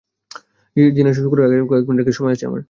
[0.75, 2.59] জিনার শো শুরু করার আগে কয়েক মিনিট সময় আছে আমার।